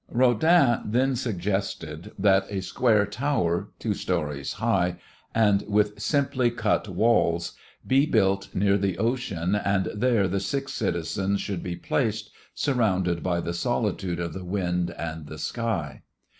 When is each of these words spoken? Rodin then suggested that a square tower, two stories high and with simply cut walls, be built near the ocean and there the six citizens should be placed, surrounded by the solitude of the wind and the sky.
Rodin 0.09 0.81
then 0.83 1.15
suggested 1.15 2.11
that 2.17 2.47
a 2.49 2.63
square 2.63 3.05
tower, 3.05 3.69
two 3.77 3.93
stories 3.93 4.53
high 4.53 4.97
and 5.35 5.63
with 5.67 6.01
simply 6.01 6.49
cut 6.49 6.87
walls, 6.89 7.53
be 7.85 8.07
built 8.07 8.49
near 8.55 8.79
the 8.79 8.97
ocean 8.97 9.53
and 9.53 9.89
there 9.93 10.27
the 10.27 10.39
six 10.39 10.73
citizens 10.73 11.39
should 11.39 11.61
be 11.61 11.75
placed, 11.75 12.31
surrounded 12.55 13.21
by 13.21 13.39
the 13.41 13.53
solitude 13.53 14.19
of 14.19 14.33
the 14.33 14.43
wind 14.43 14.89
and 14.97 15.27
the 15.27 15.37
sky. 15.37 16.01